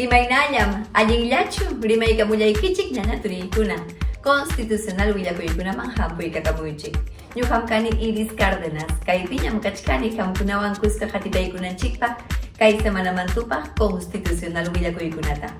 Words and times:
Imaynallam, 0.00 0.70
allinllachu, 0.94 1.64
rimayka 1.82 2.24
mullaykichik 2.24 2.88
ñanaturikuna. 2.96 3.76
Constitucional 4.24 5.12
willakuykunaman 5.12 5.90
hampuy 5.98 6.30
kakamuychik. 6.32 6.96
Ñuqam 7.36 7.68
kani 7.68 7.90
Iris 8.00 8.32
Cárdenas, 8.32 8.88
kay 9.04 9.26
piñam 9.28 9.60
kachkani 9.60 10.16
hamkunawan 10.16 10.74
kuska 10.80 11.04
hatipaykunanchikpaq, 11.12 12.16
kay 12.58 12.80
semanamantupaq 12.80 13.76
constitucional 13.76 14.72
willakuykunata. 14.72 15.52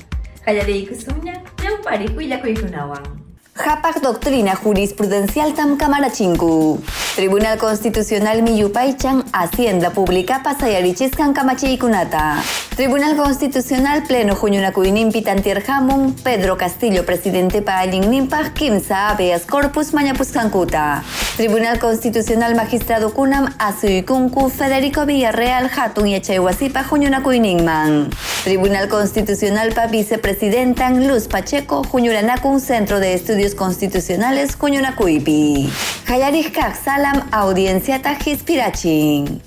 Qallariykusuña, 0.47 1.35
ñawpari 1.63 2.09
willakuykunawan. 2.17 3.30
Japak 3.61 4.01
Doctrina 4.01 4.57
Jurisprudencial 4.57 5.53
Tam 5.53 5.77
Camarachinku. 5.77 6.81
Tribunal 7.15 7.59
Constitucional 7.59 8.41
Miyupaichan 8.41 9.25
Hacienda 9.33 9.91
Pública 9.91 10.41
Pasayarichiskan 10.43 11.35
Kunata. 11.79 12.43
Tribunal 12.77 13.17
Constitucional 13.17 14.03
Pleno 14.09 14.35
Juñunakuinimpi 14.35 15.21
Tantierjamun 15.21 16.15
Pedro 16.25 16.57
Castillo 16.57 17.05
Presidente 17.05 17.61
Paalin 17.61 18.09
Nimpaj 18.09 18.55
Kimsa 18.55 19.11
Abeas 19.11 19.45
Corpus 19.45 19.93
Mañapuskankuta. 19.93 21.03
Tribunal 21.37 21.79
Constitucional 21.79 22.55
Magistrado 22.55 23.13
Kunam 23.13 23.53
Azuykunku 23.59 24.49
Federico 24.49 25.05
Villarreal 25.05 25.69
Hatun 25.69 26.09
Yachayhuasipa 26.09 26.85
Juñunakuiningman. 26.85 28.09
Tribunal 28.45 28.89
Constitucional 28.89 29.75
Pa 29.75 29.87
Vicepresidentan 29.87 31.07
Luz 31.07 31.29
Pacheco 31.29 31.85
Juñuranakun 31.85 32.61
Centro 32.61 33.01
de 33.01 33.13
Estudios 33.13 33.50
Constitucionales 33.55 34.57
Juñunakuipi. 34.57 35.71
Hayaris 36.07 36.53
Salam 36.83 37.29
Audiencia 37.33 38.01
Tajispirachin. 38.03 39.43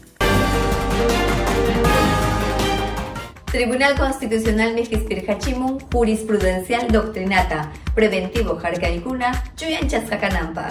Tribunal 3.54 3.96
Constitucional 3.96 4.74
Hachimun, 5.28 5.78
Jurisprudencial 5.92 6.88
Doctrinata, 6.92 7.72
Preventivo 7.94 8.56
Jarcaicuna, 8.56 9.44
Chuyan 9.56 9.88
Chascacanampa, 9.88 10.70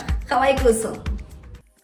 Kuso. 0.60 1.00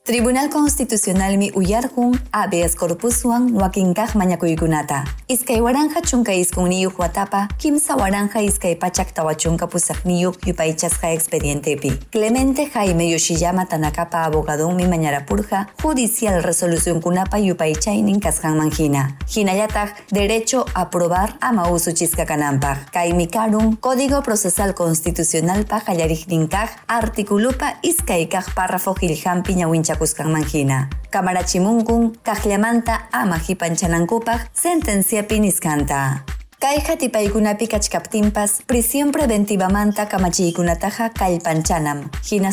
Tribunal 0.09 0.49
Constitucional 0.49 1.37
mi 1.37 1.51
uyarjun 1.53 2.15
habeas 2.33 2.75
corpusuan 2.77 3.53
wakinkaj 3.53 4.15
mañakuykunata. 4.17 5.05
Iskay 5.29 5.61
waranja 5.61 6.01
chunka 6.01 6.33
iskun 6.33 6.69
niyuk 6.71 6.99
watapa, 6.99 7.49
kimsa 7.59 7.95
waranja 7.95 8.41
iskay 8.41 8.75
pachak 8.75 9.13
tawachunka 9.13 9.67
pusak 9.67 10.07
niyuk 10.07 10.47
yupaychasqa 10.47 11.11
expedientepi. 11.13 11.91
Clemente 12.11 12.71
Jaime 12.73 13.11
Yoshiyama 13.11 13.67
Tanakapa 13.67 14.25
abogadón 14.25 14.77
mi 14.77 14.87
mañarapurja, 14.87 15.69
judicial 15.83 16.43
resolución 16.43 17.03
kunapa 17.03 17.39
yupaychaynin 17.39 18.21
kasjan 18.21 18.57
manjina. 18.57 19.19
Hinayataj, 19.29 19.91
derecho 20.11 20.65
a 20.75 20.81
aprobar 20.89 21.37
ama 21.43 21.69
usu 21.71 21.93
chisca 21.93 22.25
canampaj. 22.25 22.79
Kaimikarun, 22.95 23.77
Código 23.77 24.23
Procesal 24.23 24.73
Constitucional 24.75 25.67
pa 25.67 25.83
ninkaj, 26.29 26.71
articulupa 26.89 27.77
iskaykaj 27.83 28.55
párrafo 28.55 28.95
gilhampi 28.95 29.55
ñawincha 29.55 29.98
kuskan 29.99 30.31
manjina. 30.31 30.89
Kamarachimunkun, 31.11 32.17
kajllamanta 32.23 33.01
ama 33.13 33.37
hipanchanankupaj, 33.37 34.41
sentencia 34.53 35.23
piniskanta. 35.23 36.21
Kay 36.61 36.81
hatipaykunapi 36.81 37.67
kachkaptinpas, 37.69 38.63
prisión 38.67 39.13
preventiva 39.13 39.69
manta 39.69 40.07
kamachiykunataja 40.07 41.11
kallpanchanam, 41.11 42.11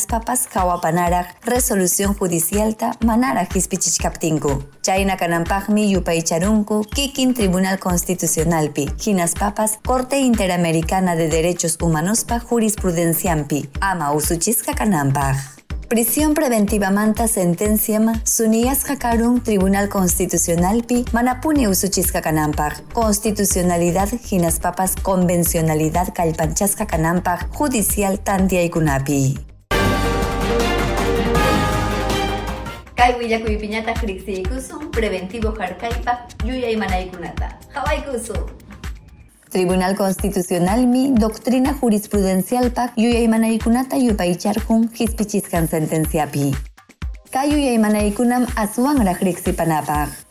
papas 0.10 0.48
hawapanaraj, 0.54 1.26
resolución 1.44 2.16
judicialta 2.16 2.92
manara 3.04 3.48
hispichichkaptinku. 3.56 4.64
Chayna 4.84 5.18
kanampajmi 5.18 5.92
yupaycharunku, 5.92 6.86
kikin 6.96 7.34
Tribunal 7.34 7.80
Constitucionalpi, 7.80 8.90
papas 9.40 9.80
Corte 9.88 10.20
Interamericana 10.20 11.16
de 11.16 11.28
Derechos 11.28 11.76
Humanospa 11.82 12.40
jurisprudenciampi, 12.40 13.70
ama 13.82 14.14
usuchisca 14.14 14.74
kanampaj. 14.74 15.65
Prisión 15.88 16.34
preventiva 16.34 16.90
manta 16.90 17.28
sentencia 17.28 18.02
sunías 18.24 18.84
jacarun 18.84 19.44
Tribunal 19.44 19.88
Constitucional 19.88 20.84
pi 20.84 21.06
manapuni 21.14 21.68
usuchisca 21.68 22.22
canampar. 22.24 22.82
Constitucionalidad 22.92 24.10
ginas 24.24 24.60
papas 24.60 24.96
convencionalidad 24.96 26.12
calpanchasca 26.12 26.88
canampar 26.88 27.48
judicial 27.50 28.20
tantia 28.20 28.64
y 28.64 28.70
kunapi. 28.72 29.38
Kai 32.96 33.14
piñata 33.60 33.94
preventivo 34.92 35.52
jarcaipa 35.52 36.28
yuya 36.44 36.72
y 36.72 36.78
manaikunata. 36.78 37.60
Hawaii 37.76 38.04
Tribunal 39.56 39.96
Constitucional 39.96 40.84
mi 40.84 41.16
doctrina 41.16 41.72
jurisprudencial 41.80 42.76
pak 42.76 42.92
yuya 43.00 43.24
imana 43.24 43.48
ikunata 43.48 43.96
yupa 43.96 44.28
icharkun 44.28 44.92
hispichiskan 44.92 45.72
sentencia 45.72 46.28
pi. 46.28 46.52
Kayuya 47.32 47.72
imana 47.72 48.04
ikunam 48.04 48.44
asuang 48.60 49.00
rajrik. 49.00 49.40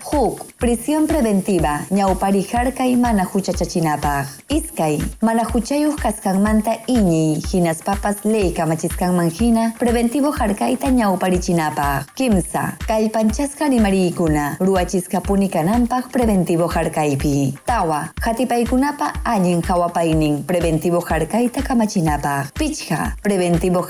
Huk, 0.05 0.45
prisión 0.59 1.07
preventiva, 1.07 1.87
ñawpari 1.91 2.47
y 2.87 2.97
mana 2.97 3.27
huchachachinapaq. 3.33 4.27
Iskay, 4.49 5.03
mana 5.23 5.45
huchayuq 5.45 5.97
kaskanmanta 5.97 6.77
iñiy, 6.87 7.43
hinas 7.51 7.83
papas 7.83 8.25
ley 8.25 8.53
kamachiskanman 8.53 9.31
hina, 9.31 9.75
preventivo 9.79 10.31
harkayta 10.31 10.91
ñawparichinapaq. 10.91 12.15
Kimsa, 12.15 12.77
kallpanchasqa 12.87 13.69
rimariykunna, 13.69 14.59
ruwachiskapuni 14.61 15.49
kananpaq 15.49 16.11
preventivo 16.13 16.69
harkaypi. 16.69 17.55
Tawa, 17.65 18.13
hatipaykunapa 18.21 19.13
allin 19.25 19.63
hawapaynin, 19.63 20.45
preventivo 20.45 21.01
harkayta 21.01 21.63
kamachinapaq. 21.63 22.53
Pichha, 22.53 23.17
preventivo 23.23 23.83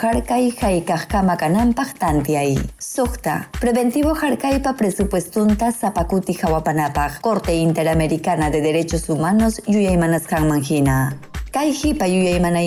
kama 1.08 1.36
kananpaq 1.36 1.98
tantiay. 1.98 2.56
Sukta, 2.78 3.48
preventivo 3.60 4.14
harkaypa 4.14 4.74
presupuestunta 4.74 5.72
zapa 5.72 6.03
Corte 7.20 7.54
Interamericana 7.54 8.50
de 8.50 8.60
Derechos 8.60 9.08
Humanos, 9.08 9.62
Yuyaymanaskan 9.66 10.48
Manjina. 10.48 11.33
Kai 11.54 11.70
hipa 11.70 12.06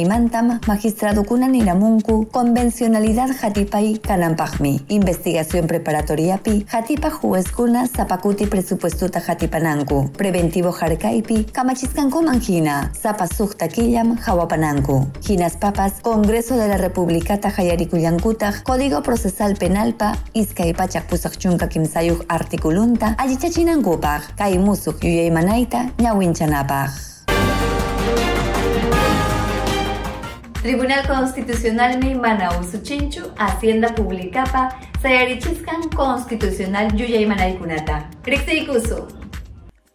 mantam 0.07 0.61
magistrado 0.65 1.25
kunan 1.25 1.53
iramunku, 1.53 2.31
convencionalidad 2.31 3.35
hatipay 3.35 3.99
kanampajmi, 3.99 4.79
investigación 4.87 5.67
preparatoria 5.67 6.37
pi, 6.37 6.65
hatipa 6.69 7.11
kuna 7.53 7.85
zapakuti 7.85 8.45
presupuestuta 8.45 9.19
hatipananku, 9.19 10.09
preventivo 10.17 10.71
harkaipi, 10.71 11.43
kamachiskanku 11.51 12.21
manjina, 12.21 12.89
zapasukta 12.93 13.67
killam 13.67 14.15
hawapananku. 14.15 15.05
Hinas 15.27 15.57
papas, 15.57 15.99
Congreso 16.01 16.55
de 16.55 16.69
la 16.69 16.77
República 16.77 17.37
Tajayarikuyankutaj, 17.37 18.63
Código 18.63 19.03
Procesal 19.03 19.57
Penalpa, 19.57 20.15
iskay 20.33 20.73
pachak 20.73 21.09
pusakchunka 21.09 21.67
kimsayuj 21.67 22.23
articulunta, 22.29 23.15
allichachinankupaj, 23.17 24.21
kai 24.37 24.57
musuk 24.57 25.03
yuyaymanaita, 25.03 25.91
ñawinchanapaj. 25.99 27.16
Tribunal 30.61 31.05
Constitucional 31.07 31.99
mi 31.99 32.15
mana 32.15 32.49
Chinchu, 32.83 33.31
Hacienda 33.37 33.93
Publicapa, 33.93 34.75
Sayarichiskan 35.01 35.89
Constitucional 35.95 36.95
Yuya 36.95 37.21
y 37.21 37.25
Manaikunata. 37.25 38.09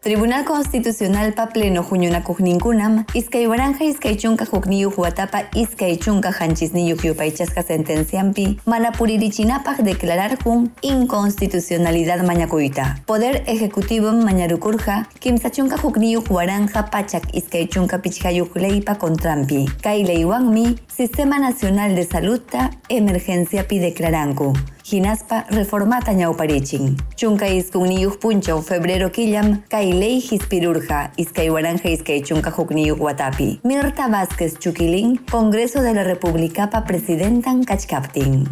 Tribunal 0.02 0.44
Constitucional 0.44 1.32
pa 1.32 1.46
pleno 1.46 1.84
juñuna 1.84 2.24
kujninkunam, 2.24 3.04
iskay 3.14 3.46
waranja 3.46 3.84
iskay 3.84 4.16
chunka 4.16 4.44
hukniyu 4.44 4.90
huatapa 4.90 5.42
iskay 5.54 5.96
chunka 5.96 6.32
hanchisniyu 6.32 6.96
yupaychasqa 7.04 7.62
sentenciampi, 7.62 8.58
mana 8.66 8.90
puririchinapaq 8.90 9.84
declarar 9.84 10.36
jun 10.42 10.72
inconstitucionalidad 10.82 12.26
mañakuyta. 12.26 12.98
Poder 13.06 13.44
Ejecutivo 13.46 14.10
mañarukurja, 14.10 15.06
kimsa 15.20 15.50
chunka 15.50 15.76
hukniyu 15.78 16.20
huaranja 16.28 16.90
pachak 16.90 17.22
iskay 17.32 17.68
chunka 17.68 17.98
pichhayuq 18.02 18.56
leypa 18.56 18.96
kontrampi. 18.96 19.66
Kay 19.82 20.02
leywanmi, 20.02 20.80
Sistema 20.88 21.38
Nacional 21.38 21.94
de 21.94 22.04
Saludta 22.04 22.70
emergenciapi 22.88 23.78
declaranku. 23.78 24.52
Hinaspa 24.92 25.46
reformata 25.48 26.12
ñawparichin. 26.12 26.96
Chunka 27.16 27.46
iskuniyuq 27.48 28.18
punchaw 28.20 28.60
febrero 28.60 29.08
killam, 29.08 29.62
kay 29.70 29.92
ley 29.92 30.20
hispirurja, 30.20 31.12
iskay 31.16 31.48
waranja 31.48 31.88
iskay 31.88 32.20
chunka 32.20 32.50
hukniyuq 32.50 33.00
watapi. 33.00 33.60
Mirta 33.64 34.08
Vázquez 34.08 34.58
Chukilin, 34.58 35.16
Congreso 35.30 35.80
de 35.80 35.94
la 35.94 36.04
República 36.04 36.68
pa 36.68 36.84
presidentan 36.84 37.64
kachkaptin. 37.64 38.44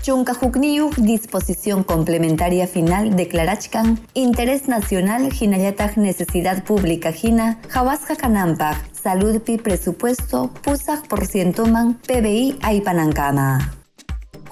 Chunka 0.00 0.32
hukniyuq 0.32 0.96
disposición 1.04 1.84
complementaria 1.84 2.66
final 2.66 3.14
declarachkan, 3.14 3.98
interés 4.14 4.68
nacional 4.68 5.28
hinayataj 5.30 5.98
necesidad 5.98 6.64
pública 6.64 7.12
hina, 7.12 7.58
hawasqa 7.68 8.16
kanampaj, 8.16 8.76
salud 8.92 9.42
pi 9.42 9.58
presupuesto, 9.58 10.48
pusaj 10.64 11.04
por 11.08 11.26
ciento 11.26 11.66
man, 11.66 11.98
PBI 12.08 12.56
aypanankama. 12.62 13.77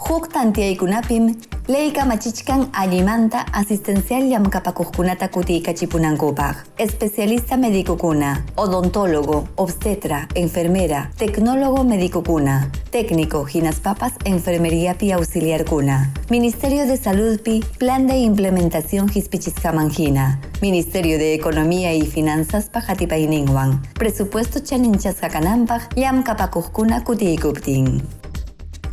Huk 0.09 0.29
tantiaykunapim 0.29 1.35
Leika 1.69 2.05
machichkan 2.05 2.69
alimanta 2.73 3.45
asistencial 3.53 4.23
llamkapakuqkunata 4.23 5.29
kutiykachippunankupaq. 5.29 6.57
Especialista 6.79 7.57
medicukuna, 7.57 8.45
odontólogo, 8.57 9.49
obstetra, 9.57 10.29
enfermera, 10.35 11.11
tecnólogo 11.19 11.85
medicukuna, 11.85 12.71
técnico 12.93 13.47
papas 13.83 14.13
enfermería 14.25 14.95
pi 14.95 15.11
auxiliar 15.11 15.65
kuna. 15.65 16.13
Ministerio 16.31 16.87
de 16.87 16.97
Salud 16.97 17.41
pi 17.41 17.65
Plan 17.79 18.07
de 18.07 18.17
Implementación 18.19 19.11
Hispichiskamangina. 19.13 20.39
Ministerio 20.63 21.19
de 21.19 21.35
Economía 21.35 21.93
y 21.95 22.07
Finanzas 22.07 22.71
pajatipainingwan. 22.71 23.83
Presupuesto 23.99 24.61
chaninchaskakanampaj 24.61 25.83
llamkapakuqkuna 25.97 27.03
kutiykuptin. 27.03 28.03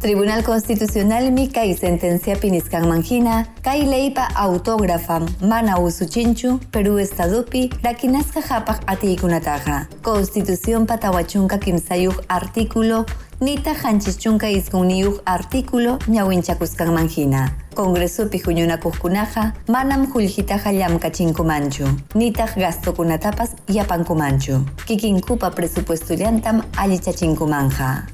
Tribunal 0.03 0.44
Constitucional 0.44 1.31
Mika 1.31 1.63
y 1.63 1.75
sentencia 1.75 2.35
Piniscan 2.35 2.89
Mangina, 2.89 3.47
Kai 3.61 3.85
Leipa 3.85 4.25
autógrafa 4.35 5.21
Mana 5.39 5.77
Usuchinchu, 5.79 6.59
Perú 6.71 6.97
Estadupi, 6.97 7.69
Rakinasca 7.81 8.41
Japak 8.41 8.83
Atikunataja. 8.85 9.88
Constitución 10.01 10.88
Patawachunka 10.88 11.57
Kimsayuk 11.57 12.21
artículo 12.27 13.05
Nita 13.39 13.73
Hanchichunka 13.73 14.50
Iskuniyuk 14.50 15.21
artículo 15.25 16.00
Ñawinchakuscan 16.07 16.94
Mangina. 16.94 17.55
Congreso 17.73 18.29
Pijuñuna 18.29 18.81
Kukunaja, 18.81 19.53
Manam 19.69 20.11
Juljitaja 20.11 20.73
Yamkachinkumanchu, 20.73 21.85
Nitah 22.13 22.53
Gasto 22.57 22.94
Kunatapas 22.94 23.55
Yapankumanchu, 23.69 24.65
Kikinkupa 24.85 25.51
Presupuesto 25.51 26.13
Llantam 26.13 26.61
Alichachinkumanja. 26.75 28.05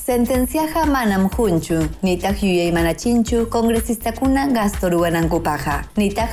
Sentenciaja 0.00 0.86
manam 0.86 1.28
junchu, 1.28 1.76
nitaj 2.02 2.42
yuyay 2.42 2.72
manachinchu, 2.72 3.46
congresista 3.50 4.12
kuna 4.12 4.46
gasto 4.46 4.88
ruanankupaja. 4.88 5.84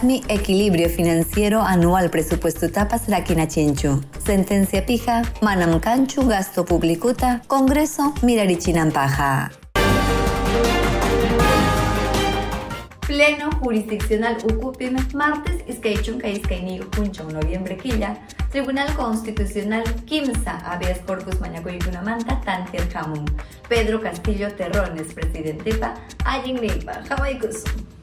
mi 0.03 0.23
equilibrio 0.29 0.89
financiero 0.89 1.61
anual 1.61 2.09
presupuesto 2.09 2.69
tapas 2.69 3.09
rakinachinchu. 3.09 4.01
Sentencia 4.25 4.81
pija, 4.81 5.21
manam 5.41 5.79
canchu 5.81 6.23
gasto 6.23 6.63
publicuta, 6.63 7.41
congreso 7.47 8.13
mirarichinampaja. 8.23 9.66
Pleno 13.07 13.49
jurisdiccional 13.61 14.35
Ukupim, 14.43 14.97
martes 15.13 15.63
Iskaichunka 15.65 16.27
Iskainigo 16.27 16.91
Puncho, 16.91 17.23
noviembre 17.23 17.77
Quilla, 17.77 18.17
Tribunal 18.51 18.93
Constitucional 18.97 19.83
Kimsa, 20.05 20.57
habeas 20.69 20.99
corpus 20.99 21.39
Mañacoyunamanta, 21.39 22.41
Tanter 22.41 22.85
Hamun, 22.93 23.23
Pedro 23.69 24.01
Castillo 24.01 24.51
Terrones, 24.55 25.13
presidente 25.13 25.73
PA, 25.75 25.95
Ayin 26.25 26.59
Kusum. 27.39 27.96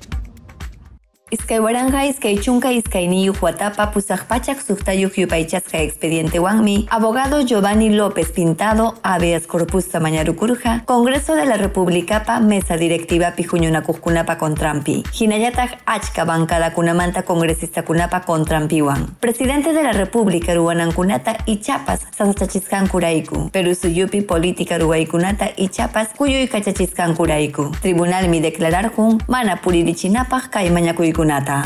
Iskaywaranja 1.34 2.04
Iskaychunka 2.04 2.70
Iskayniyu 2.70 3.34
Huatapa 3.34 3.90
Pusajpachak 3.90 4.60
Suftayuk 4.60 5.18
Yupaychaska 5.18 5.78
Expediente 5.78 6.38
Wangmi, 6.38 6.86
abogado 6.90 7.42
Giovanni 7.42 7.90
López 7.90 8.30
Pintado, 8.30 8.94
habeas 9.02 9.48
corpus 9.48 9.88
Tamañarukurja, 9.88 10.84
Congreso 10.84 11.34
de 11.34 11.44
la 11.44 11.56
República 11.56 12.22
Pa, 12.22 12.38
Mesa 12.38 12.76
Directiva 12.76 13.32
Pijuñuna 13.32 13.82
Cujcunapa 13.82 14.38
Contrampi, 14.38 15.02
Jinayatak 15.10 15.82
Achka 15.86 16.24
Bancada 16.24 16.72
Kunamanta 16.72 17.24
Congresista 17.24 17.82
Kunapa 17.82 18.20
Contrampiwan, 18.20 19.16
Presidente 19.18 19.72
de 19.72 19.82
la 19.82 19.92
República 19.92 20.54
Kunata 20.94 21.38
y 21.46 21.58
Chapas, 21.58 22.02
Sasachachiskan 22.16 22.86
Kuraiku, 22.86 23.50
Perú 23.50 23.74
Suyupi 23.74 24.20
Política 24.20 24.78
Kunata 25.10 25.50
y 25.56 25.66
Chapas, 25.66 26.10
Kuyuy 26.16 26.46
Kachachiskan 26.46 27.16
Kuraiku, 27.16 27.72
Tribunal 27.82 28.28
mi 28.28 28.38
declarar 28.38 28.92
jun, 28.94 29.20
Mana 29.26 29.56
Puririchinapaj 29.56 30.44
गुना 31.24 31.40
था 31.40 31.58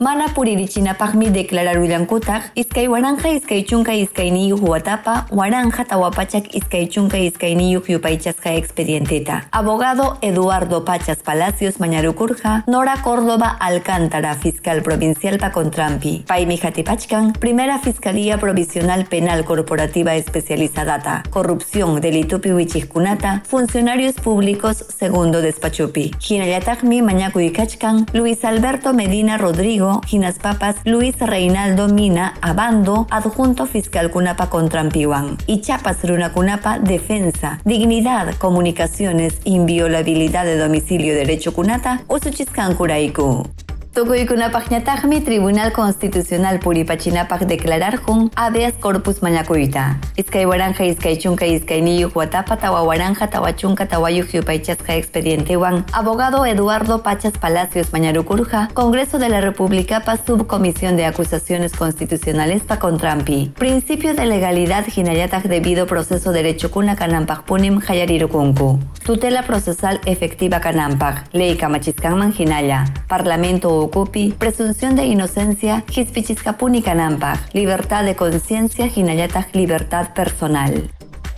Mana 0.00 0.28
puririchinapaqmi 0.32 1.26
declararullankutaj 1.28 2.44
iskay 2.60 2.86
waranja 2.88 3.28
iskaychunka 3.36 3.92
iskayniyuq 3.92 4.62
watapa 4.64 5.26
waranja 5.30 5.84
tawapachak 5.84 6.54
iskaychunka 6.56 7.18
iskayniyuq 7.18 7.90
yupaychasqa 7.92 8.54
expedienteta. 8.60 9.42
Abogado 9.52 10.16
Eduardo 10.22 10.86
Pachas 10.86 11.18
Palacios 11.22 11.80
Mañarukurja, 11.80 12.64
Nora 12.66 12.94
Córdoba 13.02 13.50
Alcántara, 13.60 14.36
fiscal 14.36 14.80
provincial 14.82 15.36
Pacontrampi. 15.36 16.24
Paimi 16.26 16.56
Jatipachkan, 16.56 17.34
primera 17.34 17.78
Fiscalía 17.78 18.38
Provisional 18.38 19.04
Penal 19.04 19.44
Corporativa 19.44 20.14
Especializada. 20.14 21.24
Corrupción, 21.28 22.00
delitupi 22.00 22.52
wichijkunata, 22.52 23.42
funcionarios 23.46 24.14
públicos, 24.14 24.78
segundo 24.98 25.42
despachupi. 25.42 26.10
Hinayatagmi 26.26 27.02
Mañacuicachkan, 27.02 28.06
Luis 28.14 28.46
Alberto 28.46 28.94
Medina 28.94 29.36
Rodrigo, 29.36 29.89
Ginas 30.06 30.38
Papas, 30.38 30.76
Luis 30.84 31.18
Reinaldo 31.18 31.88
Mina, 31.88 32.34
Abando, 32.40 33.06
adjunto 33.10 33.66
fiscal 33.66 34.10
Cunapa 34.10 34.48
Contrampiwan. 34.48 35.36
Y 35.46 35.60
Chapas 35.60 36.04
Runa 36.04 36.32
Cunapa, 36.32 36.78
defensa, 36.78 37.60
dignidad, 37.64 38.34
comunicaciones, 38.36 39.40
inviolabilidad 39.44 40.44
de 40.44 40.56
domicilio, 40.56 41.14
derecho 41.14 41.52
Cunata, 41.52 42.02
Usuchiscan 42.08 42.74
Curaiku. 42.74 43.48
Tukuykunapaqñataqmi 43.92 45.20
Tribunal 45.20 45.72
Constitucional 45.72 46.60
Puripachinapaq 46.60 47.40
declarar 47.40 47.96
jun 47.96 48.30
habeas 48.36 48.74
corpus 48.74 49.20
mañakuyta. 49.20 49.98
Iskay 50.16 50.46
waranja 50.46 50.84
iskay 50.84 51.18
chunka 51.18 51.44
iskay 51.44 51.82
niyuq 51.82 52.14
watapa 52.14 52.56
tawa 52.56 52.84
waranja 52.84 53.26
tawa 53.26 53.52
chunka 53.52 53.86
tawayuq 53.86 54.32
yupaychasqa 54.32 54.94
expedientewan 54.94 55.84
abogado 55.92 56.46
Eduardo 56.46 57.02
Pachas 57.02 57.36
Palacios 57.36 57.92
Mañarukurja, 57.92 58.68
Congreso 58.74 59.18
de 59.18 59.28
la 59.28 59.40
República 59.40 60.04
pa 60.04 60.16
Subcomisión 60.16 60.96
de 60.96 61.06
Acusaciones 61.06 61.72
Constitucionales 61.72 62.62
pa 62.62 62.78
Contrampi. 62.78 63.52
Principio 63.58 64.14
de 64.14 64.24
legalidad 64.24 64.84
jinayatak 64.86 65.48
debido 65.48 65.88
proceso 65.88 66.30
derecho 66.30 66.70
kuna 66.70 66.94
kanampaq 66.94 67.42
punim 67.42 67.80
hayarirukunku. 67.80 68.78
Tutela 69.04 69.42
procesal 69.42 69.98
efectiva 70.04 70.60
kanampaq. 70.60 71.24
Ley 71.32 71.56
kamachiskan 71.56 72.16
manjinaya. 72.16 72.84
Parlamento 73.08 73.79
presunción 74.38 74.96
de 74.96 75.04
inocencia, 75.04 75.84
hispichiscapuni 75.88 76.82
canampa, 76.82 77.40
libertad 77.52 78.04
de 78.04 78.16
conciencia, 78.16 78.90
hinayatag 78.94 79.46
libertad 79.54 80.12
personal. 80.14 80.90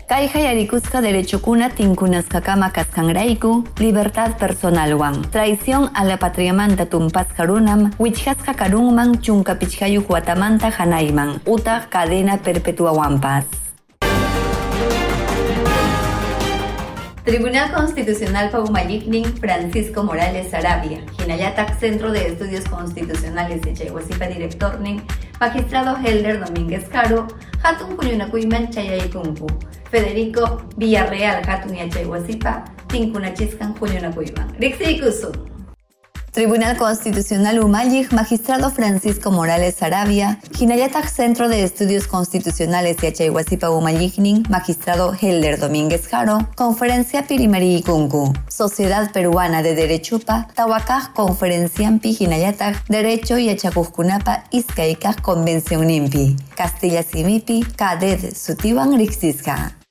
Kaija 0.08 0.40
yarikuska 0.40 1.00
derecho 1.00 1.40
kuna 1.40 1.70
tinkunaskakama 1.70 2.70
kaskangraiku, 2.70 3.64
libertad 3.78 4.36
personal 4.36 4.94
wan. 4.94 5.22
Traición 5.30 5.90
a 5.94 6.04
la 6.04 6.18
patria 6.18 6.52
manta 6.52 6.86
tumpas 6.86 7.28
karunam, 7.32 7.92
wichhaska 7.98 8.54
karunman 8.54 9.20
chunka 9.20 9.58
pichkayu 9.58 10.02
huatamanta 10.02 10.70
hanaiman, 10.70 11.40
uta 11.46 11.86
cadena 11.88 12.36
perpetua 12.36 12.92
wampas. 12.92 13.61
Tribunal 17.24 17.70
Constitucional 17.70 18.50
Paumayiknin 18.50 19.24
Francisco 19.36 20.02
Morales 20.02 20.52
Arabia, 20.52 21.04
Jinayatak 21.16 21.78
Centro 21.78 22.10
de 22.10 22.26
Estudios 22.26 22.64
Constitucionales 22.64 23.62
de 23.62 23.74
Chayhuasipa 23.74 24.26
Directorning, 24.26 25.00
Magistrado 25.38 25.96
Helder 25.96 26.44
Domínguez 26.44 26.88
Caro, 26.88 27.28
Hatun 27.62 27.96
Cuyunacuiman 27.96 28.70
Chayaykunku, 28.70 29.46
Federico 29.88 30.64
Villarreal 30.76 31.48
Hatun 31.48 31.76
Yachayhuasipa, 31.76 32.64
Tinkunachiskan 32.88 33.74
Cuyunacuiman. 33.74 34.56
Rixikusu. 34.58 35.51
Tribunal 36.32 36.78
Constitucional 36.78 37.62
Umayig, 37.62 38.10
Magistrado 38.10 38.70
Francisco 38.70 39.30
Morales 39.30 39.82
Arabia, 39.82 40.40
Jinayatak 40.56 41.06
Centro 41.06 41.46
de 41.50 41.62
Estudios 41.62 42.06
Constitucionales 42.06 42.96
de 42.96 43.08
Achayhuasipa 43.08 43.68
Umayignin, 43.68 44.42
Magistrado 44.48 45.12
Helder 45.12 45.60
Domínguez 45.60 46.08
Jaro, 46.08 46.38
Conferencia 46.56 47.26
Pirimari 47.26 47.82
Kunku, 47.82 48.32
Sociedad 48.48 49.12
Peruana 49.12 49.62
de 49.62 49.74
Derechupa, 49.74 50.48
Tawakaj 50.54 51.12
Conferenciampi 51.12 52.14
Jinayatak, 52.14 52.86
Derecho 52.88 53.36
y 53.36 53.50
Achacuscunapa 53.50 54.44
Izcaicaj 54.50 55.20
Convención 55.20 55.86
Nimpi, 55.86 56.34
Castilla 56.56 57.02
Simipi, 57.02 57.62
Kaded 57.76 58.34
Sutiwan 58.34 58.96
Rixisca. 58.96 59.81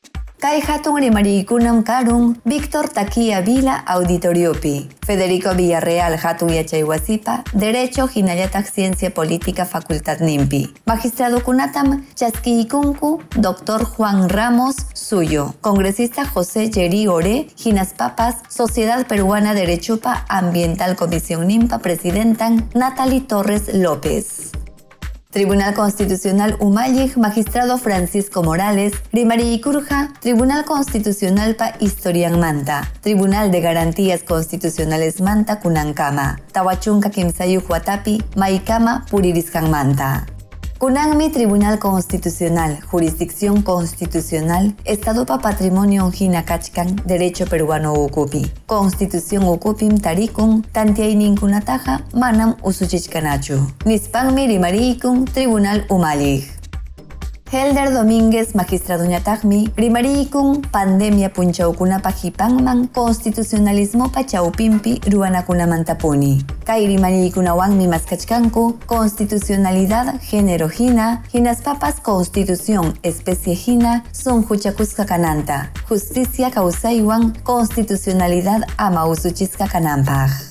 Kai 0.41 0.59
hatun 0.59 0.97
rimarikunam 0.97 1.83
karun 1.85 2.33
Víctor 2.49 2.89
Taquia 2.89 3.45
Vila 3.45 3.83
Auditoriopi, 3.85 4.89
Federico 5.05 5.53
Villarreal 5.53 6.17
hatun 6.17 6.49
yachayhuasipa, 6.49 7.43
Derecho 7.53 8.07
Jinayatak 8.07 8.65
Ciencia 8.65 9.11
Política 9.13 9.65
Facultad 9.65 10.19
Nimpi, 10.19 10.73
Magistrado 10.87 11.41
Kunatam 11.43 12.03
Chasquiikunku, 12.15 13.21
Doctor 13.37 13.85
Juan 13.85 14.29
Ramos 14.29 14.77
Suyo, 14.95 15.53
Congresista 15.61 16.25
José 16.25 16.71
Yeri 16.73 17.07
Ore, 17.07 17.45
Ginas 17.55 17.93
Papas, 17.93 18.37
Sociedad 18.49 19.05
Peruana 19.05 19.53
Derechupa 19.53 20.25
Ambiental 20.27 20.95
Comisión 20.95 21.45
Nimpa 21.45 21.77
Presidentan 21.77 22.67
Natalie 22.73 23.21
Torres 23.21 23.75
López. 23.75 24.50
Tribunal 25.31 25.73
Constitucional 25.73 26.57
Umayig, 26.59 27.15
Magistrado 27.15 27.77
Francisco 27.77 28.43
Morales, 28.43 28.91
Rimari 29.13 29.61
Curja, 29.61 30.11
Tribunal 30.19 30.65
Constitucional 30.65 31.55
Pa 31.55 31.73
Historian 31.79 32.37
Manta, 32.37 32.91
Tribunal 32.99 33.49
de 33.49 33.61
Garantías 33.61 34.23
Constitucionales 34.23 35.21
Manta 35.21 35.61
Kunankama, 35.61 36.37
Tawachunka 36.51 37.11
Kimsayu 37.11 37.61
Huatapi, 37.61 38.21
Maikama 38.35 39.05
Puririskan 39.09 39.71
Manta. 39.71 40.25
Kunangmi 40.81 41.29
Tribunal 41.29 41.77
Constitucional, 41.77 42.81
Jurisdicción 42.81 43.61
Constitucional, 43.61 44.73
Estado 44.83 45.27
pa 45.27 45.37
Patrimonio 45.37 46.05
Ongina 46.05 46.43
Kachkan, 46.43 46.95
Derecho 47.05 47.45
Peruano 47.45 47.93
Ukupi, 47.93 48.51
Constitución 48.65 49.43
Ukupim 49.43 49.99
Tarikun, 49.99 50.63
Tantiay 50.63 51.15
Ninkunataja, 51.15 52.01
Manam 52.15 52.55
Usuchichkanachu, 52.63 53.59
Nispangmi 53.85 54.47
Rimariikun, 54.47 55.25
Tribunal 55.25 55.85
Umalig. 55.87 56.60
Helder 57.51 57.91
Domínguez, 57.91 58.55
magistrado 58.55 59.03
ñataqmi, 59.03 59.73
rimariykum 59.75 60.61
pandemia 60.71 61.33
punchawkunapa 61.33 62.13
pangman, 62.37 62.87
constitucionalismo 62.87 64.09
pachawpimpi 64.09 65.01
ruanakunamantapuni. 65.11 66.45
Kay 66.63 66.87
rimariykunawanmi 66.87 67.87
maskachkanku, 67.87 68.79
constitucionalidad 68.85 70.21
género 70.21 70.69
hina, 70.69 71.23
papas 71.61 71.99
constitución 71.99 72.97
especie 73.03 73.53
hina, 73.53 74.05
son 74.13 74.45
kananta, 75.05 75.71
justicia 75.89 76.51
causaiwan, 76.51 77.33
constitucionalidad 77.43 78.61
ama 78.77 79.03
kanampaj. 79.69 80.50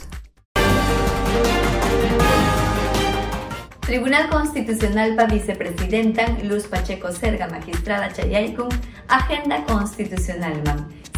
Tribunal 3.90 4.30
Constitucional 4.30 5.16
para 5.16 5.34
Vicepresidenta 5.34 6.24
Luz 6.44 6.68
Pacheco 6.68 7.10
Serga, 7.10 7.48
Magistrada 7.48 8.08
Chayaykun, 8.12 8.68
Agenda 9.08 9.64
Constitucional 9.64 10.62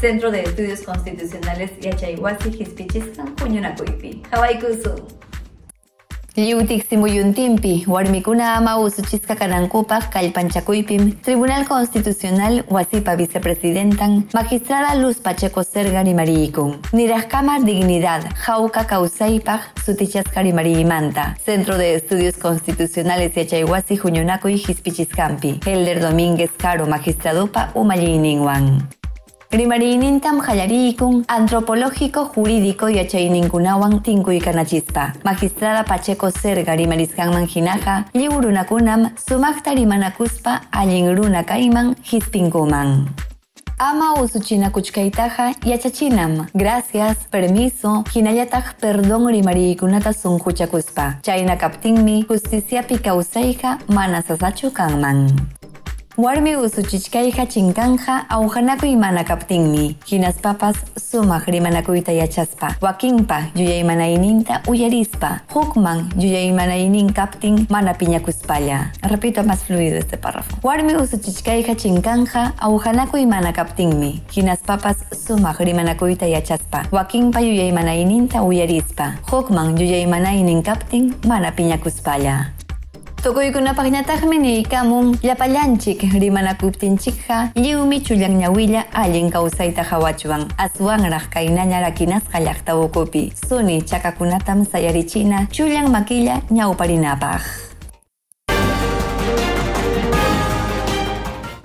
Centro 0.00 0.30
de 0.30 0.40
Estudios 0.40 0.80
Constitucionales 0.80 1.70
Yachayhuasi 1.80 2.48
Hispichiscan, 2.48 3.34
Puñunacuipi. 3.34 4.22
Hawaii 4.30 4.58
Kusu. 4.58 5.06
Liutik 6.36 6.88
simuyuntimpi, 6.88 7.84
warmikuna 7.86 8.54
ama 8.54 8.78
usuchiska 8.78 9.34
kanankupaj 9.34 10.04
kallpanchakuypim, 10.10 11.12
Tribunal 11.20 11.66
Constitucional 11.66 12.64
wasipa 12.70 13.16
vicepresidentan, 13.16 14.24
magistrada 14.32 14.94
Luz 14.94 15.20
Pacheco 15.20 15.62
Sergari 15.62 16.14
Mariikun, 16.14 16.80
Nirajkama 16.92 17.60
Dignidad, 17.60 18.22
Jauka 18.46 18.86
Kausaypaj, 18.86 19.60
Sutichaskari 19.84 20.54
Mariimanta, 20.54 21.36
Centro 21.44 21.76
de 21.76 21.96
Estudios 21.96 22.38
Constitucionales 22.38 23.36
Yachayhuasi 23.36 23.98
Juñonaco 23.98 24.48
y 24.48 24.54
Hispichiscampi, 24.54 25.60
Helder 25.66 26.00
Domínguez 26.00 26.50
Caro, 26.56 26.86
magistradopa 26.86 27.72
Umayininwan. 27.74 28.88
Rimarinintam 29.52 30.40
hallarikun 30.40 31.24
antropológico 31.28 32.24
jurídico 32.34 32.88
y 32.88 32.98
achayninkunawan 32.98 34.02
tinkuikanachispa. 34.02 35.12
Magistrada 35.24 35.84
Pacheco 35.84 36.30
Serga 36.30 36.74
rimariskanman 36.74 37.46
hinaja, 37.46 38.06
liurunakunam 38.14 39.10
sumakta 39.28 39.74
rimanakuspa 39.74 40.62
allinruna 40.72 41.44
kaiman 41.44 41.96
hispinkuman. 42.02 43.08
Ama 43.78 44.14
usuchina 44.22 44.70
kuchkaitaja 44.70 45.54
yachachinam. 45.66 46.46
Gracias, 46.54 47.16
permiso, 47.30 48.04
hinayataj 48.14 48.64
perdón 48.80 49.28
rimarikunata 49.28 50.12
sunhuchakuspa. 50.14 51.14
Chayna 51.22 51.56
kaptinmi 51.56 52.24
justicia 52.28 52.82
pikausaiha 52.82 53.78
manasasachu 53.88 54.70
kanman. 54.70 55.28
Warmi 56.18 56.56
usuchichkayqa 56.56 57.46
chinkanja 57.46 58.26
awjanakuy 58.28 58.90
imana 58.92 59.24
kaptinmi. 59.24 59.96
Hinaspapas 60.10 60.76
sumaq 60.98 61.46
rimanakuyta 61.46 62.12
yachaspa. 62.12 62.74
Wakinpa 62.82 63.42
yuyaymanayninta 63.56 64.60
uyarispa. 64.68 65.40
Hukman 65.54 66.12
yuyaymanaynin 66.20 67.12
kaptin 67.14 67.66
mana 67.70 67.94
piñakuspalla. 67.94 68.92
Repito 69.02 69.42
más 69.42 69.64
fluido 69.64 69.96
este 69.96 70.18
párrafo. 70.18 70.56
Warmi 70.62 70.94
usuchichkayqa 70.96 71.74
chinkanja 71.76 72.52
awjanakuy 72.60 73.22
imana 73.22 73.52
kaptinmi. 73.52 74.22
Hinaspapas 74.36 74.96
sumaq 75.26 75.60
rimanakuyta 75.60 76.26
yachaspa. 76.26 76.84
Wakinpa 76.92 77.40
yuyaymanayninta 77.40 78.42
uyarispa. 78.42 79.12
Hukman 79.30 79.78
yuyaymanaynin 79.78 80.62
kaptin 80.62 81.14
mana 81.26 81.52
piñakuspalla. 81.52 82.61
Tukuykunapaq 83.22 83.86
ñataqmi 83.86 84.36
niykamun 84.38 85.14
llapallanchik 85.22 86.00
rimanakuptinchikqa 86.22 87.54
chullan 88.02 88.34
ñawilla 88.42 88.82
allin 88.92 89.30
kawsayta 89.30 89.82
hawachwan 89.90 90.48
aswanraq 90.58 91.30
kaynaña 91.30 91.80
rakinasqa 91.86 92.40
llaqta 92.42 92.74
ukupi 92.74 93.32
suni 93.48 93.78
chakakunatam 93.82 94.64
sayarichina 94.66 95.46
chullan 95.54 95.86
makilla 95.94 96.42
ñawparinapaq 96.50 97.42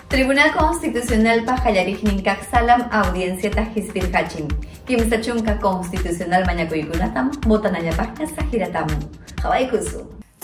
Tribunal 0.09 0.53
Constitucional 0.53 1.41
Pajayarijnin 1.41 2.21
Salam 2.51 2.81
Audiencia 2.91 3.49
Tajispirhachin. 3.49 4.47
Kimsa 4.85 5.17
chunka 5.17 5.57
Constitucional 5.59 6.45
Mañakuykunatam, 6.45 7.31
Botanayapajna 7.47 8.27
Sajiratamu. 8.35 8.93
Hawaii 9.43 9.67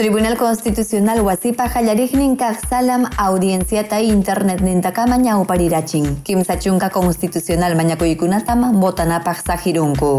Tribunal 0.03 0.35
Konstituzional 0.35 1.21
Wazipa 1.23 1.69
jalarihnin 1.71 2.35
kaxalam 2.35 3.05
audientzia 3.17 3.83
eta 3.85 3.97
internet 4.03 4.59
nintaka 4.59 5.05
maina 5.07 5.37
upariratxin. 5.39 6.17
Kimzatxunka 6.27 6.89
konstituzional 6.89 7.75
mainako 7.79 8.05
ikunatama 8.05 8.73
botana 8.81 9.21
paxa 9.23 9.55
jirunku. 9.63 10.09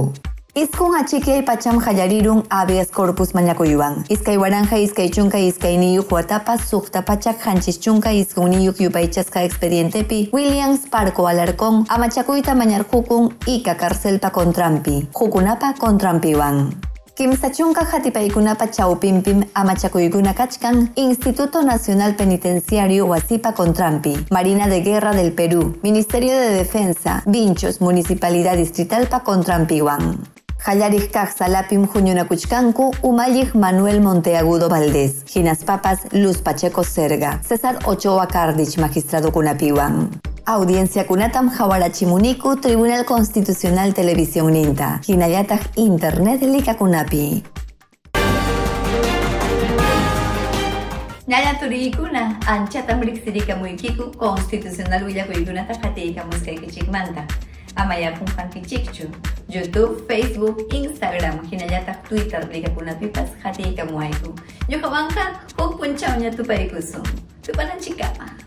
Izkun 0.56 0.96
atxikiai 1.00 1.42
patxam 1.44 1.82
jaiarirun 1.84 2.40
abiaz 2.48 2.88
korpus 2.96 3.34
mainako 3.34 3.66
joan. 3.68 4.00
Izkai 4.08 4.38
waranja 4.38 4.80
izkai 4.86 5.10
txunka 5.10 5.42
izkai 5.50 5.74
niu 5.76 6.06
juatapa 6.08 6.56
zuhta 6.56 7.02
patxak 7.02 7.44
jantxiz 7.44 7.76
txunka 7.76 8.14
izkun 8.22 8.56
niu 8.56 8.72
kiupaitxazka 8.72 9.44
expedientepi 9.50 10.30
Williams 10.32 10.88
Parko 10.88 11.28
Alarcón, 11.28 11.84
amatxakuita 11.90 12.54
mainar 12.54 12.88
jukun 12.88 13.34
ika 13.46 13.74
karzelpa 13.74 14.30
kontrampi. 14.30 14.96
Jukunapa 15.12 15.74
kontrampi 15.78 16.32
joan. 16.32 16.56
Jukunapa 16.56 16.72
kontrampi 16.72 16.80
joan. 16.80 16.93
Kimsachunka 17.14 17.84
hatipaykunapa 17.84 18.66
chawpimpim 18.66 19.44
amachakuykuna 19.54 20.34
kachkan 20.34 20.88
Instituto 20.96 21.62
Nacional 21.62 22.16
Penitenciario 22.16 23.06
Huasipa 23.06 23.52
Contrampi, 23.52 24.26
Marina 24.32 24.66
de 24.66 24.80
Guerra 24.80 25.12
del 25.14 25.32
Perú, 25.32 25.78
Ministerio 25.84 26.32
de 26.32 26.50
Defensa, 26.50 27.22
Vinchos, 27.24 27.80
Municipalidad 27.80 28.56
Distritalpa 28.56 29.20
Contrampiwan. 29.20 30.18
Hallarik 30.58 31.16
Salapim 31.36 31.86
Juñunacuchcancu, 31.86 32.90
Umayig 33.02 33.54
Manuel 33.54 34.00
Monteagudo 34.00 34.68
Valdés, 34.68 35.24
Ginas 35.24 35.62
Papas 35.62 36.00
Luz 36.10 36.38
Pacheco 36.38 36.82
Serga, 36.82 37.40
César 37.44 37.78
Ochoa 37.84 38.26
Cardich, 38.26 38.76
Magistrado 38.78 39.30
Cunapiwan. 39.30 40.10
Audiencia 40.46 41.06
Kunatam 41.06 41.48
Hawarachimuniku, 41.48 42.56
Tribunal 42.60 43.06
Constitucional 43.06 43.94
Televisión 43.94 44.52
Ninta, 44.52 45.00
Hinayatak 45.06 45.70
Internet 45.76 46.42
Lika 46.42 46.76
Kunapi. 46.76 47.42
Ñaya 51.26 51.58
turikuna, 51.58 52.38
anchatam 52.46 53.00
riksirika 53.00 53.56
muikiku, 53.56 54.12
constitucional 54.18 55.04
willakuykunata 55.04 55.74
hatiyka 55.82 56.24
muskaykichikmanta. 56.24 57.24
Amayakun 57.76 58.28
hankichikchu. 58.36 59.08
YouTube, 59.48 60.04
Facebook, 60.06 60.74
Instagram, 60.74 61.40
hinayatak 61.50 62.08
Twitter, 62.08 62.46
lika 62.52 62.68
kunapipas 62.70 63.30
hatiyka 63.42 63.84
muayku. 63.84 64.34
Yukawanka, 64.68 65.40
huk 65.56 65.80
punchawña 65.80 66.30
tuparikusun. 66.36 67.02
Tupananchikama. 67.40 68.24
Thank 68.26 68.43